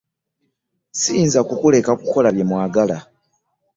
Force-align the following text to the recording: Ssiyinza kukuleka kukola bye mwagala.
Ssiyinza 0.93 1.39
kukuleka 1.47 1.91
kukola 2.01 2.27
bye 2.35 2.45
mwagala. 2.49 2.97